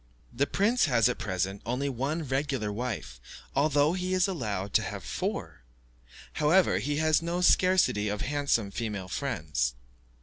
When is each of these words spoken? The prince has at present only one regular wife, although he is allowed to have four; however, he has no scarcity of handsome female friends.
The 0.33 0.47
prince 0.47 0.85
has 0.85 1.07
at 1.07 1.19
present 1.19 1.61
only 1.63 1.87
one 1.87 2.23
regular 2.23 2.71
wife, 2.73 3.21
although 3.55 3.93
he 3.93 4.15
is 4.15 4.27
allowed 4.27 4.73
to 4.73 4.81
have 4.81 5.03
four; 5.03 5.61
however, 6.33 6.79
he 6.79 6.97
has 6.97 7.21
no 7.21 7.41
scarcity 7.41 8.07
of 8.09 8.21
handsome 8.21 8.71
female 8.71 9.09
friends. 9.09 9.75